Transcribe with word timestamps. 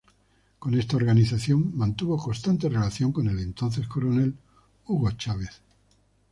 Con 0.57 0.73
esta 0.73 0.97
organización 0.97 1.77
mantuvo 1.77 2.17
constante 2.17 2.67
relación 2.69 3.11
con 3.11 3.27
el 3.27 3.37
entonces 3.37 3.87
Coronel 3.87 4.33
Hugo 4.87 5.11
Chávez. 5.11 5.61